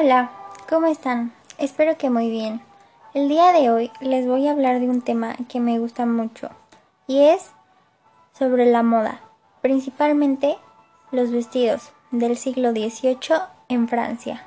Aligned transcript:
Hola, 0.00 0.30
¿cómo 0.68 0.86
están? 0.86 1.32
Espero 1.58 1.98
que 1.98 2.08
muy 2.08 2.30
bien. 2.30 2.60
El 3.14 3.28
día 3.28 3.50
de 3.50 3.68
hoy 3.68 3.90
les 4.00 4.28
voy 4.28 4.46
a 4.46 4.52
hablar 4.52 4.78
de 4.78 4.88
un 4.88 5.02
tema 5.02 5.34
que 5.48 5.58
me 5.58 5.80
gusta 5.80 6.06
mucho 6.06 6.50
y 7.08 7.24
es 7.24 7.50
sobre 8.32 8.66
la 8.66 8.84
moda, 8.84 9.20
principalmente 9.60 10.56
los 11.10 11.32
vestidos 11.32 11.90
del 12.12 12.36
siglo 12.36 12.70
XVIII 12.70 13.18
en 13.68 13.88
Francia. 13.88 14.46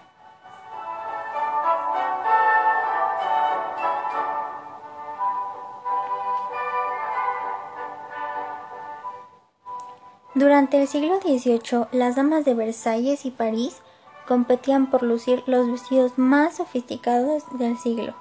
Durante 10.34 10.82
el 10.82 10.88
siglo 10.88 11.20
XVIII, 11.20 11.88
las 11.92 12.16
damas 12.16 12.46
de 12.46 12.54
Versalles 12.54 13.26
y 13.26 13.32
París 13.32 13.82
competían 14.28 14.90
por 14.90 15.04
lucir 15.04 15.44
los 15.46 15.70
vestidos 15.72 16.18
más 16.18 16.58
sofisticados 16.58 17.44
del 17.58 17.78
siglo. 17.78 18.14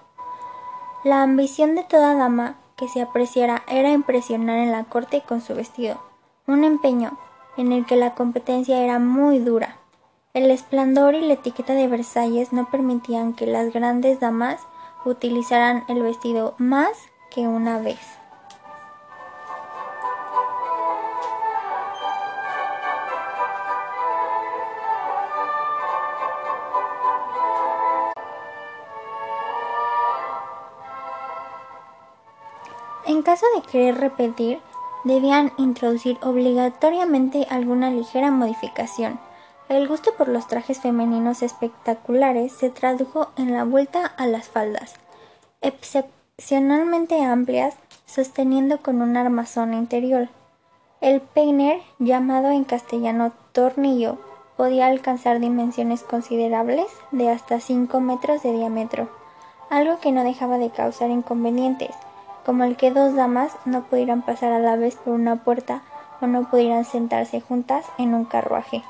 La 1.04 1.22
ambición 1.22 1.74
de 1.74 1.84
toda 1.84 2.14
dama 2.14 2.56
que 2.76 2.88
se 2.88 3.00
apreciara 3.00 3.62
era 3.68 3.90
impresionar 3.90 4.58
en 4.58 4.72
la 4.72 4.84
corte 4.84 5.22
con 5.26 5.40
su 5.40 5.54
vestido, 5.54 6.00
un 6.46 6.64
empeño 6.64 7.18
en 7.56 7.72
el 7.72 7.86
que 7.86 7.96
la 7.96 8.14
competencia 8.14 8.82
era 8.82 8.98
muy 8.98 9.38
dura. 9.38 9.76
El 10.32 10.50
esplendor 10.50 11.14
y 11.14 11.22
la 11.22 11.34
etiqueta 11.34 11.74
de 11.74 11.88
Versalles 11.88 12.52
no 12.52 12.70
permitían 12.70 13.32
que 13.34 13.46
las 13.46 13.72
grandes 13.72 14.20
damas 14.20 14.60
utilizaran 15.04 15.84
el 15.88 16.02
vestido 16.02 16.54
más 16.58 16.90
que 17.30 17.48
una 17.48 17.78
vez. 17.78 18.19
En 33.10 33.22
caso 33.22 33.44
de 33.56 33.62
querer 33.62 33.96
repetir, 33.96 34.60
debían 35.02 35.50
introducir 35.56 36.16
obligatoriamente 36.22 37.44
alguna 37.50 37.90
ligera 37.90 38.30
modificación. 38.30 39.18
El 39.68 39.88
gusto 39.88 40.12
por 40.16 40.28
los 40.28 40.46
trajes 40.46 40.78
femeninos 40.78 41.42
espectaculares 41.42 42.52
se 42.52 42.70
tradujo 42.70 43.32
en 43.36 43.52
la 43.52 43.64
vuelta 43.64 44.06
a 44.06 44.28
las 44.28 44.48
faldas, 44.48 44.94
excepcionalmente 45.60 47.20
amplias, 47.20 47.74
sosteniendo 48.06 48.78
con 48.78 49.02
un 49.02 49.16
armazón 49.16 49.74
interior. 49.74 50.28
El 51.00 51.20
peiner, 51.20 51.80
llamado 51.98 52.52
en 52.52 52.62
castellano 52.62 53.32
tornillo, 53.50 54.18
podía 54.56 54.86
alcanzar 54.86 55.40
dimensiones 55.40 56.04
considerables 56.04 56.86
de 57.10 57.28
hasta 57.28 57.58
5 57.58 57.98
metros 57.98 58.44
de 58.44 58.52
diámetro, 58.52 59.10
algo 59.68 59.98
que 59.98 60.12
no 60.12 60.22
dejaba 60.22 60.58
de 60.58 60.70
causar 60.70 61.10
inconvenientes 61.10 61.90
como 62.44 62.64
el 62.64 62.76
que 62.76 62.90
dos 62.90 63.14
damas 63.14 63.56
no 63.64 63.82
pudieran 63.82 64.22
pasar 64.22 64.52
a 64.52 64.58
la 64.58 64.76
vez 64.76 64.96
por 64.96 65.14
una 65.14 65.36
puerta 65.36 65.82
o 66.20 66.26
no 66.26 66.48
pudieran 66.50 66.84
sentarse 66.84 67.40
juntas 67.40 67.86
en 67.98 68.14
un 68.14 68.24
carruaje. 68.24 68.82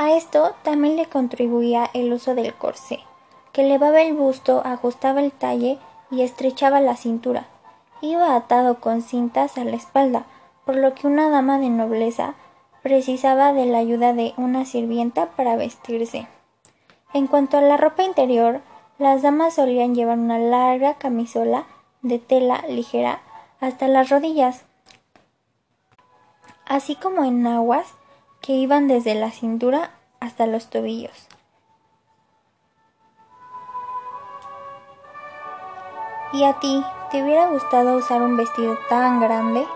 A 0.00 0.12
esto 0.12 0.54
también 0.62 0.96
le 0.96 1.06
contribuía 1.06 1.90
el 1.92 2.12
uso 2.12 2.34
del 2.34 2.54
corsé, 2.54 3.00
que 3.52 3.62
elevaba 3.62 4.00
el 4.00 4.14
busto, 4.14 4.62
ajustaba 4.64 5.20
el 5.20 5.32
talle 5.32 5.78
y 6.10 6.22
estrechaba 6.22 6.80
la 6.80 6.96
cintura. 6.96 7.46
Iba 8.00 8.36
atado 8.36 8.80
con 8.80 9.02
cintas 9.02 9.58
a 9.58 9.64
la 9.64 9.76
espalda, 9.76 10.24
por 10.68 10.76
lo 10.76 10.94
que 10.94 11.06
una 11.06 11.30
dama 11.30 11.58
de 11.58 11.70
nobleza 11.70 12.34
precisaba 12.82 13.54
de 13.54 13.64
la 13.64 13.78
ayuda 13.78 14.12
de 14.12 14.34
una 14.36 14.66
sirvienta 14.66 15.30
para 15.30 15.56
vestirse. 15.56 16.28
En 17.14 17.26
cuanto 17.26 17.56
a 17.56 17.62
la 17.62 17.78
ropa 17.78 18.02
interior, 18.02 18.60
las 18.98 19.22
damas 19.22 19.54
solían 19.54 19.94
llevar 19.94 20.18
una 20.18 20.38
larga 20.38 20.98
camisola 20.98 21.64
de 22.02 22.18
tela 22.18 22.62
ligera 22.68 23.22
hasta 23.60 23.88
las 23.88 24.10
rodillas, 24.10 24.66
así 26.66 26.96
como 26.96 27.24
enaguas 27.24 27.86
que 28.42 28.52
iban 28.52 28.88
desde 28.88 29.14
la 29.14 29.30
cintura 29.30 29.92
hasta 30.20 30.46
los 30.46 30.68
tobillos. 30.68 31.28
¿Y 36.34 36.44
a 36.44 36.60
ti 36.60 36.84
te 37.10 37.22
hubiera 37.22 37.46
gustado 37.48 37.96
usar 37.96 38.20
un 38.20 38.36
vestido 38.36 38.76
tan 38.90 39.18
grande? 39.18 39.66